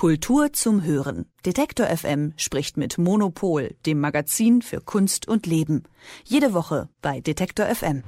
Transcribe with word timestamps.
Kultur 0.00 0.50
zum 0.54 0.82
Hören. 0.82 1.26
Detektor 1.46 1.86
FM 1.86 2.34
spricht 2.36 2.76
mit 2.76 2.98
Monopol, 2.98 3.74
dem 3.86 3.98
Magazin 3.98 4.60
für 4.60 4.82
Kunst 4.82 5.26
und 5.26 5.46
Leben. 5.46 5.84
Jede 6.24 6.52
Woche 6.52 6.90
bei 7.00 7.20
Detektor 7.20 7.66
FM. 7.66 8.02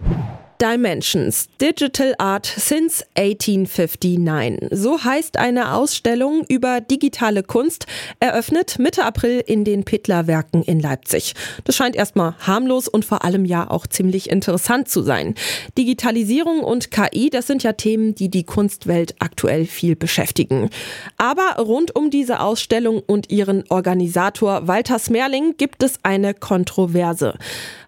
Dimensions 0.62 1.48
Digital 1.60 2.14
Art 2.18 2.46
since 2.46 3.04
1859. 3.16 4.68
So 4.70 5.02
heißt 5.02 5.36
eine 5.36 5.74
Ausstellung 5.74 6.44
über 6.48 6.80
digitale 6.80 7.42
Kunst, 7.42 7.86
eröffnet 8.20 8.78
Mitte 8.78 9.04
April 9.04 9.42
in 9.44 9.64
den 9.64 9.82
Pittler-Werken 9.82 10.62
in 10.62 10.78
Leipzig. 10.78 11.34
Das 11.64 11.74
scheint 11.74 11.96
erstmal 11.96 12.36
harmlos 12.38 12.86
und 12.86 13.04
vor 13.04 13.24
allem 13.24 13.44
ja 13.44 13.68
auch 13.68 13.88
ziemlich 13.88 14.30
interessant 14.30 14.88
zu 14.88 15.02
sein. 15.02 15.34
Digitalisierung 15.76 16.60
und 16.60 16.92
KI, 16.92 17.28
das 17.28 17.48
sind 17.48 17.64
ja 17.64 17.72
Themen, 17.72 18.14
die 18.14 18.28
die 18.28 18.44
Kunstwelt 18.44 19.16
aktuell 19.18 19.66
viel 19.66 19.96
beschäftigen. 19.96 20.70
Aber 21.16 21.60
rund 21.60 21.96
um 21.96 22.10
diese 22.10 22.38
Ausstellung 22.38 23.02
und 23.04 23.21
ihren 23.30 23.64
Organisator 23.68 24.66
Walter 24.66 24.98
Smerling 24.98 25.56
gibt 25.56 25.82
es 25.82 25.98
eine 26.02 26.34
Kontroverse. 26.34 27.34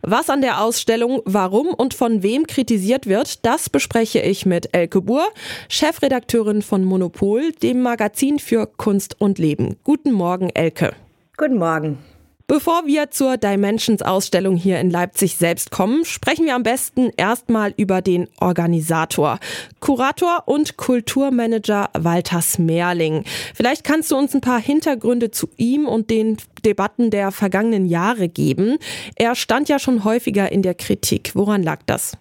Was 0.02 0.30
an 0.30 0.42
der 0.42 0.60
Ausstellung, 0.60 1.22
warum 1.24 1.68
und 1.68 1.94
von 1.94 2.22
wem 2.22 2.46
kritisiert 2.46 3.06
wird, 3.06 3.44
das 3.44 3.70
bespreche 3.70 4.20
ich 4.20 4.46
mit 4.46 4.68
Elke 4.72 5.00
Buhr, 5.00 5.26
Chefredakteurin 5.68 6.62
von 6.62 6.84
Monopol, 6.84 7.52
dem 7.52 7.82
Magazin 7.82 8.38
für 8.38 8.66
Kunst 8.66 9.20
und 9.20 9.38
Leben. 9.38 9.76
Guten 9.82 10.12
Morgen, 10.12 10.50
Elke. 10.50 10.92
Guten 11.36 11.58
Morgen. 11.58 11.98
Bevor 12.46 12.86
wir 12.86 13.10
zur 13.10 13.38
Dimensions-Ausstellung 13.38 14.56
hier 14.56 14.78
in 14.78 14.90
Leipzig 14.90 15.36
selbst 15.36 15.70
kommen, 15.70 16.04
sprechen 16.04 16.44
wir 16.44 16.54
am 16.54 16.62
besten 16.62 17.10
erstmal 17.16 17.72
über 17.78 18.02
den 18.02 18.28
Organisator. 18.38 19.38
Kurator 19.80 20.42
und 20.44 20.76
Kulturmanager 20.76 21.88
Walter 21.94 22.42
Smerling. 22.42 23.24
Vielleicht 23.54 23.82
kannst 23.82 24.10
du 24.10 24.16
uns 24.16 24.34
ein 24.34 24.42
paar 24.42 24.60
Hintergründe 24.60 25.30
zu 25.30 25.48
ihm 25.56 25.88
und 25.88 26.10
den 26.10 26.36
Debatten 26.66 27.08
der 27.08 27.32
vergangenen 27.32 27.86
Jahre 27.86 28.28
geben. 28.28 28.76
Er 29.16 29.36
stand 29.36 29.70
ja 29.70 29.78
schon 29.78 30.04
häufiger 30.04 30.52
in 30.52 30.60
der 30.60 30.74
Kritik. 30.74 31.30
Woran 31.34 31.62
lag 31.62 31.80
das? 31.86 32.12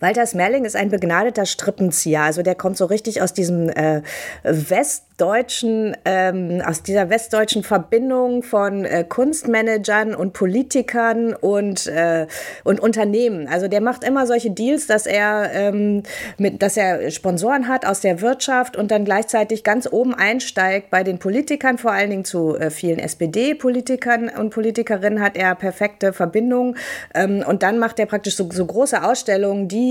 Walter 0.00 0.26
Smerling 0.26 0.64
ist 0.64 0.76
ein 0.76 0.90
begnadeter 0.90 1.44
Strippenzieher. 1.44 2.22
Also 2.22 2.42
der 2.42 2.54
kommt 2.54 2.76
so 2.76 2.84
richtig 2.84 3.20
aus 3.20 3.32
diesem 3.32 3.68
äh, 3.68 4.02
westdeutschen, 4.44 5.96
ähm, 6.04 6.62
aus 6.64 6.82
dieser 6.84 7.10
westdeutschen 7.10 7.64
Verbindung 7.64 8.44
von 8.44 8.84
äh, 8.84 9.04
Kunstmanagern 9.08 10.14
und 10.14 10.34
Politikern 10.34 11.34
und, 11.34 11.88
äh, 11.88 12.26
und 12.62 12.78
Unternehmen. 12.78 13.48
Also 13.48 13.66
der 13.66 13.80
macht 13.80 14.04
immer 14.04 14.26
solche 14.26 14.50
Deals, 14.50 14.86
dass 14.86 15.06
er, 15.06 15.50
ähm, 15.52 16.04
mit, 16.36 16.62
dass 16.62 16.76
er 16.76 17.10
Sponsoren 17.10 17.66
hat 17.66 17.84
aus 17.84 18.00
der 18.00 18.20
Wirtschaft 18.20 18.76
und 18.76 18.92
dann 18.92 19.04
gleichzeitig 19.04 19.64
ganz 19.64 19.88
oben 19.90 20.14
einsteigt 20.14 20.90
bei 20.90 21.02
den 21.02 21.18
Politikern, 21.18 21.76
vor 21.78 21.90
allen 21.90 22.10
Dingen 22.10 22.24
zu 22.24 22.56
äh, 22.56 22.70
vielen 22.70 23.00
SPD-Politikern 23.00 24.28
und 24.28 24.50
Politikerinnen 24.50 25.20
hat 25.20 25.36
er 25.36 25.56
perfekte 25.56 26.12
Verbindungen. 26.12 26.76
Ähm, 27.14 27.42
und 27.44 27.64
dann 27.64 27.80
macht 27.80 27.98
er 27.98 28.06
praktisch 28.06 28.36
so, 28.36 28.48
so 28.52 28.64
große 28.64 29.02
Ausstellungen, 29.02 29.66
die 29.66 29.87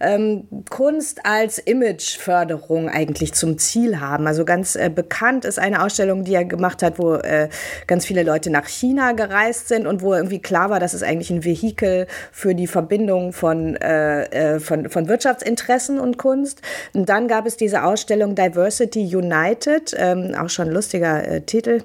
ähm, 0.00 0.46
Kunst 0.70 1.20
als 1.24 1.58
Imageförderung 1.58 2.88
eigentlich 2.88 3.34
zum 3.34 3.58
Ziel 3.58 4.00
haben. 4.00 4.26
Also 4.26 4.44
ganz 4.44 4.76
äh, 4.76 4.90
bekannt 4.94 5.44
ist 5.44 5.58
eine 5.58 5.82
Ausstellung, 5.82 6.24
die 6.24 6.34
er 6.34 6.44
gemacht 6.44 6.82
hat, 6.82 6.98
wo 6.98 7.14
äh, 7.14 7.48
ganz 7.86 8.06
viele 8.06 8.22
Leute 8.22 8.50
nach 8.50 8.66
China 8.66 9.12
gereist 9.12 9.68
sind 9.68 9.86
und 9.86 10.02
wo 10.02 10.14
irgendwie 10.14 10.40
klar 10.40 10.70
war, 10.70 10.80
dass 10.80 10.94
es 10.94 11.02
eigentlich 11.02 11.30
ein 11.30 11.44
Vehikel 11.44 12.06
für 12.32 12.54
die 12.54 12.66
Verbindung 12.66 13.32
von, 13.32 13.76
äh, 13.76 14.54
äh, 14.54 14.60
von, 14.60 14.88
von 14.88 15.08
Wirtschaftsinteressen 15.08 15.98
und 15.98 16.18
Kunst. 16.18 16.62
Und 16.92 17.08
dann 17.08 17.28
gab 17.28 17.46
es 17.46 17.56
diese 17.56 17.84
Ausstellung 17.84 18.34
Diversity 18.34 19.16
United, 19.16 19.94
ähm, 19.98 20.34
auch 20.38 20.48
schon 20.48 20.70
lustiger 20.70 21.26
äh, 21.26 21.40
Titel. 21.40 21.82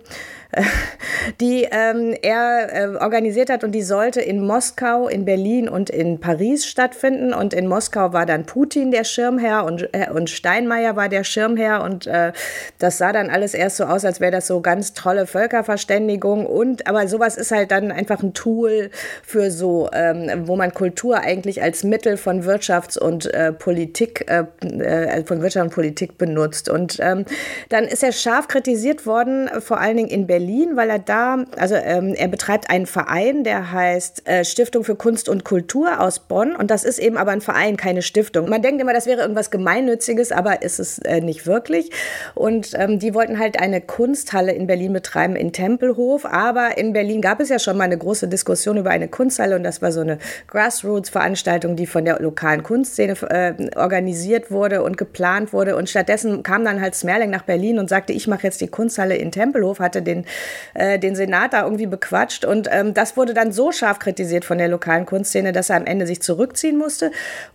die 1.42 1.68
ähm, 1.70 2.16
er 2.22 2.70
äh, 2.72 2.96
organisiert 2.98 3.50
hat 3.50 3.64
und 3.64 3.72
die 3.72 3.82
sollte 3.82 4.22
in 4.22 4.46
Moskau, 4.46 5.08
in 5.08 5.26
Berlin 5.26 5.68
und 5.68 5.90
in 5.90 6.20
Paris 6.20 6.66
stattfinden. 6.66 7.34
Und 7.34 7.54
in 7.54 7.68
Moskau 7.68 8.14
war 8.14 8.26
dann 8.26 8.46
Putin 8.46 8.92
der 8.92 9.04
Schirmherr 9.04 9.66
und, 9.66 9.90
äh, 9.94 10.10
und 10.14 10.30
Steinmeier 10.30 10.96
war 10.96 11.10
der 11.10 11.24
Schirmherr. 11.24 11.84
Und 11.84 12.08
äh, 12.08 12.32
das 12.80 12.98
sah 12.98 13.12
dann 13.12 13.30
alles 13.30 13.54
erst 13.54 13.78
so 13.78 13.86
aus, 13.86 14.06
als 14.06 14.20
wäre 14.20 14.32
das 14.32 14.48
so 14.48 14.62
ganz 14.62 14.94
tolle 14.94 15.28
Völkerverständigung. 15.28 16.46
Und 16.46 16.88
aber 16.88 17.08
sowas 17.08 17.38
ist 17.38 17.52
halt 17.52 17.72
dann 17.72 17.92
einfach 17.92 18.22
ein 18.24 18.34
Tool 18.34 18.90
für 19.24 19.52
so, 19.52 19.90
ähm, 19.94 20.48
wo 20.48 20.56
man 20.56 20.74
Kultur 20.74 21.20
eigentlich 21.20 21.62
als 21.62 21.84
Mittel 21.84 22.18
von 22.18 22.44
Wirtschafts- 22.44 23.00
und 23.00 23.34
äh, 23.34 23.52
Politik, 23.52 24.26
äh, 24.30 24.46
äh, 24.62 25.24
von 25.26 25.42
Wirtschaft 25.42 25.66
und 25.66 25.74
Politik 25.74 26.18
benutzt. 26.18 26.70
Und 26.70 26.98
ähm, 27.02 27.26
dann 27.70 27.86
ist 27.86 28.04
er 28.04 28.12
scharf 28.12 28.48
kritisiert 28.48 29.06
worden, 29.06 29.50
vor 29.60 29.80
allen 29.80 29.98
Dingen 29.98 30.10
in 30.10 30.28
Berlin 30.28 30.45
Berlin, 30.46 30.76
weil 30.76 30.90
er 30.92 31.00
da, 31.00 31.44
also 31.58 31.76
ähm, 31.76 32.14
er 32.16 32.28
betreibt 32.28 32.70
einen 32.70 32.86
Verein, 32.86 33.44
der 33.44 33.72
heißt 33.72 34.28
äh, 34.28 34.46
Stiftung 34.46 34.84
für 34.84 34.96
Kunst 34.96 35.28
und 35.28 35.44
Kultur 35.44 36.00
aus 36.00 36.20
Bonn. 36.20 36.56
Und 36.56 36.70
das 36.70 36.84
ist 36.84 37.00
eben 37.00 37.18
aber 37.18 37.32
ein 37.32 37.42
Verein, 37.42 37.78
keine 37.78 38.04
Stiftung. 38.04 38.48
Man 38.48 38.62
denkt 38.62 38.80
immer, 38.80 38.94
das 38.94 39.08
wäre 39.08 39.22
irgendwas 39.22 39.50
Gemeinnütziges, 39.50 40.32
aber 40.32 40.62
ist 40.62 40.80
es 40.80 41.00
äh, 41.00 41.22
nicht 41.22 41.48
wirklich. 41.48 41.90
Und 42.36 42.72
ähm, 42.76 43.00
die 43.00 43.16
wollten 43.16 43.40
halt 43.40 43.60
eine 43.60 43.82
Kunsthalle 43.82 44.52
in 44.52 44.68
Berlin 44.68 44.94
betreiben, 44.94 45.36
in 45.36 45.52
Tempelhof. 45.52 46.26
Aber 46.26 46.78
in 46.78 46.94
Berlin 46.94 47.22
gab 47.22 47.40
es 47.40 47.50
ja 47.50 47.58
schon 47.58 47.78
mal 47.78 47.86
eine 47.86 47.98
große 47.98 48.28
Diskussion 48.28 48.78
über 48.78 48.92
eine 48.92 49.08
Kunsthalle 49.08 49.56
und 49.56 49.64
das 49.64 49.82
war 49.82 49.92
so 49.92 50.02
eine 50.02 50.20
Grassroots-Veranstaltung, 50.48 51.76
die 51.76 51.88
von 51.88 52.06
der 52.06 52.20
lokalen 52.22 52.62
Kunstszene 52.62 53.14
äh, 53.30 53.76
organisiert 53.76 54.52
wurde 54.52 54.84
und 54.84 54.98
geplant 54.98 55.54
wurde. 55.54 55.76
Und 55.76 55.90
stattdessen 55.90 56.44
kam 56.44 56.64
dann 56.64 56.82
halt 56.82 56.94
Smerling 56.94 57.32
nach 57.32 57.44
Berlin 57.44 57.80
und 57.80 57.90
sagte, 57.90 58.14
ich 58.14 58.28
mache 58.28 58.44
jetzt 58.44 58.62
die 58.62 58.68
Kunsthalle 58.68 59.16
in 59.16 59.32
Tempelhof, 59.32 59.80
hatte 59.80 60.04
den 60.04 60.26
äh, 60.74 61.00
den 61.00 61.16
Senat 61.16 61.54
da 61.54 61.64
irgendwie 61.64 61.88
bequatscht. 61.88 62.46
Und 62.46 62.68
ähm, 62.72 62.94
das 62.94 63.18
wurde 63.18 63.34
dann 63.34 63.52
so 63.52 63.72
scharf 63.72 64.00
kritisiert 64.00 64.46
von 64.46 64.58
der 64.58 64.68
lokalen 64.68 65.06
Kunstszene, 65.06 65.52
dass 65.52 65.70
er 65.70 65.78
am 65.78 65.86
Ende 65.86 66.08
sich 66.08 66.22
zurückziehen 66.22 66.78
musste. 66.78 67.12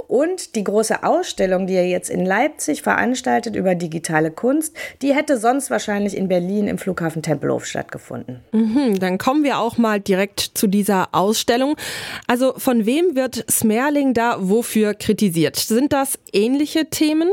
Und 0.07 0.55
die 0.57 0.65
große 0.65 1.03
Ausstellung, 1.03 1.67
die 1.67 1.75
er 1.75 1.87
jetzt 1.87 2.11
in 2.11 2.25
Leipzig 2.25 2.83
veranstaltet 2.83 3.57
über 3.57 3.75
digitale 3.75 4.31
Kunst, 4.31 4.77
die 5.03 5.15
hätte 5.15 5.39
sonst 5.39 5.71
wahrscheinlich 5.71 6.17
in 6.17 6.29
Berlin 6.29 6.69
im 6.69 6.79
Flughafen 6.79 7.23
Tempelhof 7.23 7.67
stattgefunden. 7.67 8.41
Mhm, 8.53 8.99
dann 8.99 9.19
kommen 9.19 9.45
wir 9.45 9.59
auch 9.59 9.79
mal 9.79 10.01
direkt 10.01 10.41
zu 10.41 10.67
dieser 10.67 11.09
Ausstellung. 11.13 11.77
Also 12.27 12.55
von 12.57 12.87
wem 12.87 13.15
wird 13.15 13.45
Smerling 13.51 14.15
da 14.15 14.37
wofür 14.41 14.95
kritisiert? 14.95 15.57
Sind 15.57 15.93
das 15.93 16.19
ähnliche 16.33 16.87
Themen? 16.87 17.31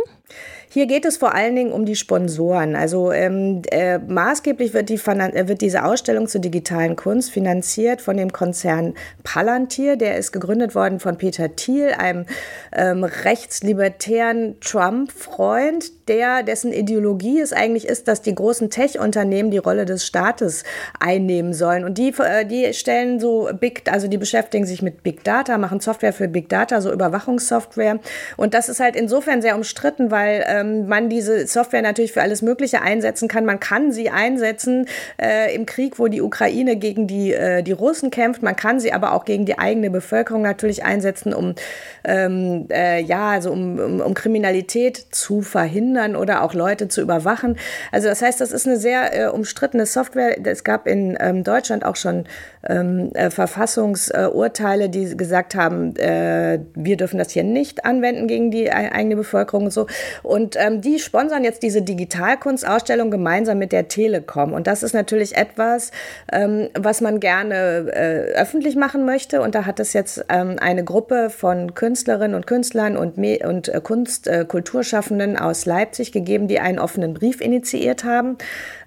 Hier 0.70 0.86
geht 0.86 1.06
es 1.06 1.18
vor 1.18 1.34
allen 1.34 1.56
Dingen 1.56 1.72
um 1.72 1.86
die 1.86 1.96
Sponsoren. 1.96 2.76
Also 2.76 3.12
ähm, 3.12 3.62
äh, 3.72 4.00
maßgeblich 4.00 4.74
wird, 4.74 4.90
die, 4.90 4.96
äh, 4.96 5.48
wird 5.48 5.62
diese 5.62 5.86
Ausstellung 5.86 6.28
zur 6.28 6.42
digitalen 6.42 6.96
Kunst 6.96 7.32
finanziert 7.32 8.02
von 8.02 8.18
dem 8.18 8.34
Konzern 8.34 8.94
Palantir. 9.24 9.96
Der 9.96 10.18
ist 10.18 10.32
gegründet 10.32 10.76
worden 10.76 11.00
von 11.00 11.18
Peter 11.18 11.56
Thiel, 11.56 11.92
einem 11.98 12.26
ähm, 12.74 13.04
rechtslibertären 13.04 14.60
Trump-Freund, 14.60 15.92
dessen 16.08 16.72
Ideologie 16.72 17.42
es 17.42 17.54
eigentlich 17.54 17.88
ist, 17.88 18.08
dass 18.08 18.22
die 18.22 18.34
großen 18.34 18.70
Tech-Unternehmen 18.70 19.52
die 19.52 19.58
Rolle 19.58 19.86
des 19.86 20.06
Staates 20.06 20.64
einnehmen 21.00 21.54
sollen. 21.54 21.84
Und 21.84 21.98
die, 21.98 22.14
äh, 22.20 22.46
die 22.46 22.74
stellen 22.74 23.20
so 23.20 23.50
Big, 23.60 23.84
also 23.92 24.08
die 24.08 24.18
beschäftigen 24.18 24.66
sich 24.66 24.82
mit 24.82 25.04
Big 25.04 25.24
Data, 25.24 25.58
machen 25.58 25.80
Software 25.80 26.14
für 26.14 26.28
Big 26.28 26.50
Data, 26.50 26.82
so 26.82 26.92
Überwachungssoftware. 26.92 28.00
Und 28.38 28.54
das 28.54 28.70
ist 28.70 28.80
halt 28.80 28.96
insofern 28.96 29.42
sehr 29.42 29.56
umstritten, 29.56 30.12
weil 30.12 30.46
ähm, 30.48 30.67
man 30.88 31.10
diese 31.10 31.48
Software 31.48 31.82
natürlich 31.82 32.14
für 32.14 32.22
alles 32.22 32.42
Mögliche 32.42 32.82
einsetzen 32.82 33.28
kann. 33.28 33.46
Man 33.46 33.60
kann 33.60 33.92
sie 33.92 34.10
einsetzen 34.10 34.88
äh, 35.22 35.54
im 35.56 35.66
Krieg, 35.66 36.00
wo 36.00 36.08
die 36.08 36.22
Ukraine 36.22 36.76
gegen 36.76 37.08
die, 37.08 37.34
äh, 37.34 37.64
die 37.64 37.72
Russen 37.72 38.12
kämpft. 38.12 38.44
Man 38.44 38.56
kann 38.56 38.80
sie 38.80 38.94
aber 38.94 39.14
auch 39.14 39.26
gegen 39.26 39.46
die 39.46 39.60
eigene 39.60 39.90
Bevölkerung 39.90 40.42
natürlich 40.42 40.84
einsetzen, 40.84 41.34
um, 41.34 41.56
ähm, 42.04 42.68
äh, 42.72 43.02
ja, 43.02 43.30
also 43.30 43.52
um, 43.52 43.80
um, 43.80 44.02
um 44.02 44.14
Kriminalität 44.14 44.98
zu 45.12 45.42
verhindern 45.42 45.68
verhindern 45.98 46.16
oder 46.16 46.44
auch 46.44 46.54
Leute 46.54 46.88
zu 46.88 47.02
überwachen. 47.02 47.58
Also 47.92 48.08
das 48.08 48.22
heißt, 48.22 48.42
das 48.42 48.52
ist 48.52 48.68
eine 48.68 48.78
sehr 48.78 49.14
äh, 49.14 49.28
umstrittene 49.28 49.86
Software. 49.86 50.38
Es 50.46 50.64
gab 50.64 50.88
in 50.88 51.18
ähm, 51.20 51.44
Deutschland 51.44 51.86
auch 51.86 51.96
schon 51.96 52.26
ähm, 52.68 53.12
äh, 53.14 53.30
Verfassungsurteile, 53.30 54.90
die 54.90 55.16
gesagt 55.16 55.56
haben, 55.56 55.96
äh, 55.98 56.60
wir 56.74 56.98
dürfen 56.98 57.18
das 57.18 57.32
hier 57.32 57.44
nicht 57.44 57.86
anwenden 57.86 58.28
gegen 58.28 58.52
die 58.52 58.72
eigene 58.72 59.16
Bevölkerung 59.16 59.66
und 59.66 59.72
so. 59.72 59.88
Und 60.24 60.47
ähm, 60.56 60.82
die 60.82 61.00
sponsern 61.00 61.44
jetzt 61.44 61.64
diese 61.64 61.82
Digitalkunstausstellung 61.82 63.12
gemeinsam 63.12 63.58
mit 63.58 63.72
der 63.72 63.88
Telekom. 63.88 64.54
Und 64.54 64.68
das 64.68 64.84
ist 64.84 64.94
natürlich 64.94 65.36
etwas, 65.36 65.92
ähm, 66.32 66.70
was 66.74 67.02
man 67.02 67.20
gerne 67.20 67.92
äh, 67.92 68.40
öffentlich 68.40 68.76
machen 68.76 69.06
möchte. 69.06 69.42
Und 69.42 69.56
da 69.56 69.66
hat 69.66 69.80
es 69.80 69.94
jetzt 69.94 70.26
ähm, 70.30 70.56
eine 70.60 70.84
Gruppe 70.84 71.30
von 71.30 71.74
Künstlerinnen 71.74 72.36
und 72.36 72.48
Künstlern 72.48 72.98
und, 72.98 73.18
Me 73.18 73.40
und 73.44 73.70
äh, 73.70 73.82
Kunst, 73.82 74.28
äh, 74.28 74.46
Kulturschaffenden 74.48 75.38
aus 75.38 75.66
Leipzig 75.66 76.12
gegeben, 76.12 76.48
die 76.48 76.60
einen 76.60 76.80
offenen 76.80 77.14
Brief 77.14 77.42
initiiert 77.42 78.04
haben. 78.04 78.38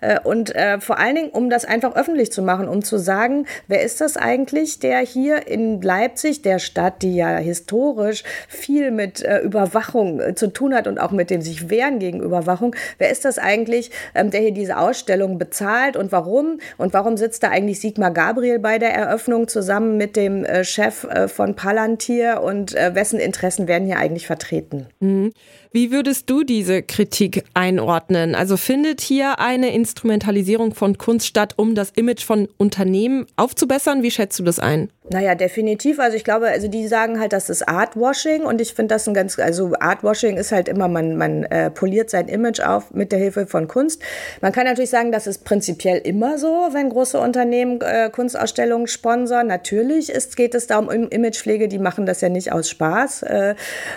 Äh, 0.00 0.20
und 0.20 0.54
äh, 0.54 0.80
vor 0.80 0.98
allen 0.98 1.16
Dingen, 1.16 1.30
um 1.30 1.50
das 1.50 1.64
einfach 1.64 1.96
öffentlich 1.96 2.32
zu 2.32 2.42
machen, 2.42 2.68
um 2.68 2.82
zu 2.82 2.98
sagen, 2.98 3.46
wer 3.68 3.82
ist 3.82 4.00
das 4.00 4.16
eigentlich, 4.16 4.78
der 4.78 5.00
hier 5.00 5.46
in 5.46 5.82
Leipzig, 5.82 6.42
der 6.42 6.58
Stadt, 6.58 7.02
die 7.02 7.16
ja 7.16 7.36
historisch 7.36 8.24
viel 8.48 8.90
mit 8.90 9.22
äh, 9.22 9.40
Überwachung 9.40 10.20
zu 10.36 10.52
tun 10.52 10.74
hat 10.74 10.86
und 10.86 10.98
auch 10.98 11.10
mit 11.10 11.30
dem 11.30 11.42
sich 11.50 11.70
wehren 11.70 11.98
gegen 11.98 12.20
Überwachung. 12.20 12.74
Wer 12.98 13.10
ist 13.10 13.24
das 13.24 13.38
eigentlich, 13.38 13.90
ähm, 14.14 14.30
der 14.30 14.40
hier 14.40 14.52
diese 14.52 14.78
Ausstellung 14.78 15.38
bezahlt 15.38 15.96
und 15.96 16.12
warum? 16.12 16.58
Und 16.78 16.92
warum 16.94 17.16
sitzt 17.16 17.42
da 17.42 17.48
eigentlich 17.50 17.80
Sigmar 17.80 18.12
Gabriel 18.12 18.58
bei 18.58 18.78
der 18.78 18.94
Eröffnung 18.94 19.48
zusammen 19.48 19.96
mit 19.96 20.16
dem 20.16 20.44
äh, 20.44 20.64
Chef 20.64 21.04
äh, 21.04 21.28
von 21.28 21.54
Palantir 21.54 22.42
und 22.42 22.74
äh, 22.74 22.94
wessen 22.94 23.20
Interessen 23.20 23.68
werden 23.68 23.86
hier 23.86 23.98
eigentlich 23.98 24.26
vertreten? 24.26 24.86
Mhm. 25.00 25.32
Wie 25.72 25.92
würdest 25.92 26.28
du 26.28 26.42
diese 26.42 26.82
Kritik 26.82 27.44
einordnen? 27.54 28.34
Also 28.34 28.56
findet 28.56 29.00
hier 29.00 29.38
eine 29.38 29.72
Instrumentalisierung 29.72 30.74
von 30.74 30.98
Kunst 30.98 31.28
statt, 31.28 31.54
um 31.56 31.76
das 31.76 31.90
Image 31.90 32.24
von 32.24 32.48
Unternehmen 32.56 33.26
aufzubessern? 33.36 34.02
Wie 34.02 34.10
schätzt 34.10 34.36
du 34.40 34.42
das 34.42 34.58
ein? 34.58 34.90
Naja, 35.12 35.34
definitiv. 35.34 35.98
Also 35.98 36.16
ich 36.16 36.22
glaube, 36.22 36.48
also 36.48 36.68
die 36.68 36.86
sagen 36.86 37.18
halt, 37.18 37.32
das 37.32 37.50
ist 37.50 37.68
Artwashing 37.68 38.42
und 38.42 38.60
ich 38.60 38.74
finde 38.74 38.94
das 38.94 39.08
ein 39.08 39.14
ganz, 39.14 39.38
also 39.38 39.74
Artwashing 39.78 40.36
ist 40.36 40.52
halt 40.52 40.68
immer, 40.68 40.86
man, 40.88 41.16
man 41.16 41.44
äh, 41.44 41.70
poliert 41.70 42.10
sein 42.10 42.28
Image 42.28 42.60
auf 42.60 42.92
mit 42.92 43.10
der 43.10 43.18
Hilfe 43.18 43.46
von 43.46 43.66
Kunst. 43.66 44.02
Man 44.40 44.52
kann 44.52 44.66
natürlich 44.66 44.90
sagen, 44.90 45.10
das 45.10 45.26
ist 45.26 45.44
prinzipiell 45.44 45.98
immer 45.98 46.38
so, 46.38 46.68
wenn 46.72 46.90
große 46.90 47.18
Unternehmen 47.18 47.80
äh, 47.80 48.10
Kunstausstellungen 48.10 48.86
sponsern. 48.86 49.48
Natürlich 49.48 50.10
ist, 50.10 50.36
geht 50.36 50.54
es 50.54 50.66
da 50.68 50.78
um 50.78 50.88
Imagepflege, 50.88 51.66
die 51.66 51.78
machen 51.78 52.06
das 52.06 52.20
ja 52.20 52.28
nicht 52.28 52.52
aus 52.52 52.70
Spaß. 52.70 53.22
Äh, 53.22 53.54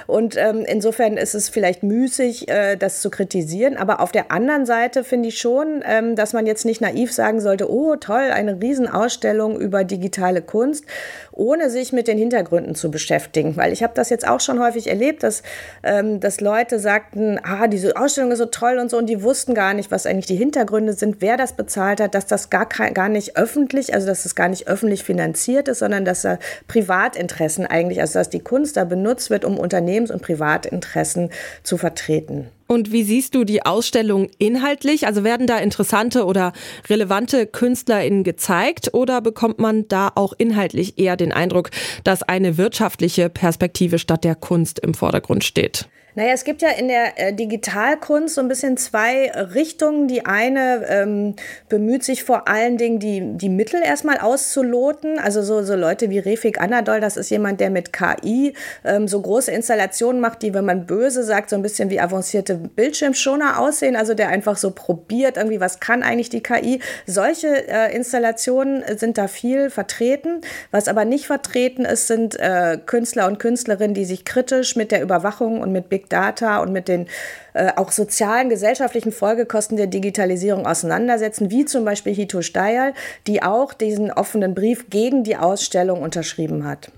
und 0.07 0.35
ähm, 0.35 0.65
insofern 0.67 1.17
ist 1.17 1.35
es 1.35 1.49
vielleicht 1.49 1.62
müßig, 1.83 2.49
äh, 2.49 2.75
das 2.75 3.01
zu 3.01 3.09
kritisieren. 3.09 3.77
Aber 3.77 3.99
auf 3.99 4.11
der 4.11 4.31
anderen 4.31 4.65
Seite 4.65 5.03
finde 5.03 5.29
ich 5.29 5.37
schon, 5.37 5.83
ähm, 5.85 6.15
dass 6.15 6.33
man 6.33 6.45
jetzt 6.45 6.65
nicht 6.65 6.81
naiv 6.81 7.13
sagen 7.13 7.39
sollte, 7.39 7.71
oh 7.71 7.95
toll, 7.95 8.31
eine 8.33 8.61
Riesenausstellung 8.61 9.59
über 9.59 9.83
digitale 9.83 10.41
Kunst 10.41 10.85
ohne 11.33 11.69
sich 11.69 11.91
mit 11.93 12.07
den 12.07 12.17
Hintergründen 12.17 12.75
zu 12.75 12.91
beschäftigen. 12.91 13.57
Weil 13.57 13.73
ich 13.73 13.83
habe 13.83 13.93
das 13.95 14.09
jetzt 14.09 14.27
auch 14.27 14.39
schon 14.39 14.59
häufig 14.59 14.87
erlebt, 14.87 15.23
dass, 15.23 15.43
ähm, 15.83 16.19
dass 16.19 16.41
Leute 16.41 16.79
sagten, 16.79 17.39
ah, 17.43 17.67
diese 17.67 17.95
Ausstellung 17.97 18.31
ist 18.31 18.39
so 18.39 18.45
toll 18.45 18.77
und 18.79 18.89
so, 18.89 18.97
und 18.97 19.07
die 19.07 19.23
wussten 19.23 19.53
gar 19.53 19.73
nicht, 19.73 19.91
was 19.91 20.05
eigentlich 20.05 20.27
die 20.27 20.35
Hintergründe 20.35 20.93
sind, 20.93 21.17
wer 21.19 21.37
das 21.37 21.53
bezahlt 21.53 21.99
hat, 21.99 22.15
dass 22.15 22.25
das 22.25 22.49
gar, 22.49 22.65
gar 22.65 23.09
nicht 23.09 23.35
öffentlich, 23.37 23.93
also 23.93 24.07
dass 24.07 24.25
es 24.25 24.35
gar 24.35 24.47
nicht 24.47 24.67
öffentlich 24.67 25.03
finanziert 25.03 25.67
ist, 25.67 25.79
sondern 25.79 26.05
dass 26.05 26.21
da 26.21 26.37
Privatinteressen 26.67 27.65
eigentlich, 27.65 27.99
also 27.99 28.19
dass 28.19 28.29
die 28.29 28.39
Kunst 28.39 28.77
da 28.77 28.83
benutzt 28.83 29.29
wird, 29.29 29.45
um 29.45 29.57
Unternehmens- 29.57 30.11
und 30.11 30.21
Privatinteressen 30.21 31.29
zu 31.61 31.77
vertreten. 31.77 32.47
Und 32.67 32.91
wie 32.91 33.03
siehst 33.03 33.35
du 33.35 33.43
die 33.43 33.65
Ausstellung 33.65 34.29
inhaltlich? 34.39 35.05
Also 35.05 35.23
werden 35.23 35.45
da 35.45 35.59
interessante 35.59 36.25
oder 36.25 36.53
relevante 36.89 37.45
KünstlerInnen 37.45 38.23
gezeigt 38.23 38.93
oder 38.93 39.21
bekommt 39.21 39.59
man 39.59 39.87
da 39.87 40.11
auch 40.15 40.33
inhaltlich 40.37 40.97
eher 40.97 41.15
den 41.15 41.31
Eindruck, 41.31 41.69
dass 42.03 42.23
eine 42.23 42.57
wirtschaftliche 42.57 43.29
Perspektive 43.29 43.99
statt 43.99 44.23
der 44.23 44.35
Kunst 44.35 44.79
im 44.79 44.93
Vordergrund 44.93 45.43
steht? 45.43 45.87
Naja, 46.15 46.33
es 46.33 46.43
gibt 46.43 46.61
ja 46.61 46.69
in 46.69 46.87
der 46.87 47.19
äh, 47.19 47.33
Digitalkunst 47.33 48.35
so 48.35 48.41
ein 48.41 48.47
bisschen 48.47 48.77
zwei 48.77 49.31
Richtungen. 49.31 50.07
Die 50.07 50.25
eine 50.25 50.85
ähm, 50.87 51.35
bemüht 51.69 52.03
sich 52.03 52.23
vor 52.23 52.47
allen 52.47 52.77
Dingen, 52.77 52.99
die, 52.99 53.21
die 53.35 53.49
Mittel 53.49 53.81
erstmal 53.83 54.19
auszuloten. 54.19 55.17
Also 55.17 55.41
so, 55.41 55.63
so 55.63 55.75
Leute 55.75 56.11
wie 56.11 56.19
Refik 56.19 56.61
Anadol, 56.61 56.99
das 56.99 57.17
ist 57.17 57.31
jemand, 57.31 57.59
der 57.59 57.71
mit 57.71 57.93
KI 57.93 58.53
ähm, 58.85 59.07
so 59.07 59.19
große 59.21 59.51
Installationen 59.51 60.21
macht, 60.21 60.43
die, 60.43 60.53
wenn 60.53 60.65
man 60.65 60.85
böse 60.85 61.23
sagt, 61.23 61.49
so 61.49 61.55
ein 61.55 61.63
bisschen 61.63 61.89
wie 61.89 61.99
avancierte 61.99 62.55
Bildschirmschoner 62.55 63.59
aussehen. 63.59 63.95
Also 63.95 64.13
der 64.13 64.29
einfach 64.29 64.57
so 64.57 64.69
probiert, 64.69 65.37
irgendwie, 65.37 65.59
was 65.59 65.79
kann 65.79 66.03
eigentlich 66.03 66.29
die 66.29 66.43
KI. 66.43 66.79
Solche 67.07 67.67
äh, 67.67 67.95
Installationen 67.95 68.83
sind 68.97 69.17
da 69.17 69.27
viel 69.27 69.71
vertreten. 69.71 70.41
Was 70.69 70.87
aber 70.87 71.05
nicht 71.05 71.25
vertreten 71.25 71.85
ist, 71.85 72.05
sind 72.05 72.39
äh, 72.39 72.77
Künstler 72.85 73.25
und 73.25 73.39
Künstlerinnen, 73.39 73.95
die 73.95 74.05
sich 74.05 74.25
kritisch 74.25 74.75
mit 74.75 74.91
der 74.91 75.01
Überwachung 75.01 75.59
und 75.59 75.71
mit 75.71 75.89
Big 75.89 76.02
Big 76.03 76.09
Data 76.09 76.61
und 76.61 76.71
mit 76.71 76.87
den 76.87 77.07
äh, 77.53 77.71
auch 77.75 77.91
sozialen, 77.91 78.49
gesellschaftlichen 78.49 79.11
Folgekosten 79.11 79.77
der 79.77 79.87
Digitalisierung 79.87 80.65
auseinandersetzen, 80.65 81.49
wie 81.49 81.65
zum 81.65 81.85
Beispiel 81.85 82.13
Hito 82.13 82.41
Steyerl, 82.41 82.93
die 83.27 83.41
auch 83.41 83.73
diesen 83.73 84.11
offenen 84.11 84.53
Brief 84.53 84.89
gegen 84.89 85.23
die 85.23 85.37
Ausstellung 85.37 86.01
unterschrieben 86.01 86.65
hat. 86.65 86.91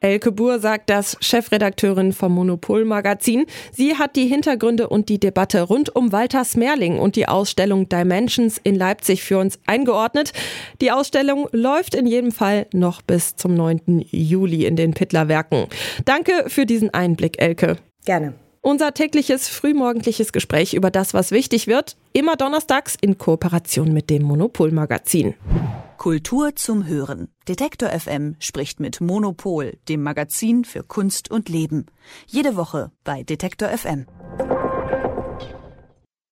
Elke 0.00 0.32
Buhr 0.32 0.58
sagt 0.58 0.90
das, 0.90 1.16
Chefredakteurin 1.20 2.12
vom 2.12 2.34
Monopol 2.34 2.84
Magazin. 2.84 3.46
Sie 3.70 3.94
hat 3.94 4.16
die 4.16 4.26
Hintergründe 4.26 4.88
und 4.88 5.08
die 5.08 5.20
Debatte 5.20 5.62
rund 5.62 5.94
um 5.94 6.10
Walter 6.10 6.44
Smerling 6.44 6.98
und 6.98 7.14
die 7.14 7.28
Ausstellung 7.28 7.88
Dimensions 7.88 8.58
in 8.58 8.74
Leipzig 8.74 9.22
für 9.22 9.38
uns 9.38 9.60
eingeordnet. 9.64 10.32
Die 10.80 10.90
Ausstellung 10.90 11.48
läuft 11.52 11.94
in 11.94 12.06
jedem 12.06 12.32
Fall 12.32 12.66
noch 12.72 13.00
bis 13.00 13.36
zum 13.36 13.54
9. 13.54 14.04
Juli 14.10 14.66
in 14.66 14.74
den 14.74 14.92
Pittlerwerken. 14.92 15.66
Danke 16.04 16.46
für 16.48 16.66
diesen 16.66 16.92
Einblick, 16.92 17.40
Elke. 17.40 17.76
Gerne. 18.04 18.34
Unser 18.64 18.94
tägliches 18.94 19.48
frühmorgendliches 19.48 20.32
Gespräch 20.32 20.72
über 20.72 20.92
das, 20.92 21.14
was 21.14 21.32
wichtig 21.32 21.66
wird, 21.66 21.96
immer 22.12 22.36
donnerstags 22.36 22.96
in 23.00 23.18
Kooperation 23.18 23.92
mit 23.92 24.08
dem 24.08 24.22
Monopol-Magazin. 24.22 25.34
Kultur 25.98 26.54
zum 26.54 26.86
Hören. 26.86 27.26
Detektor 27.48 27.88
FM 27.88 28.36
spricht 28.38 28.78
mit 28.78 29.00
Monopol, 29.00 29.78
dem 29.88 30.04
Magazin 30.04 30.64
für 30.64 30.84
Kunst 30.84 31.28
und 31.28 31.48
Leben. 31.48 31.86
Jede 32.28 32.54
Woche 32.54 32.92
bei 33.02 33.24
Detektor 33.24 33.68
FM. 33.68 34.06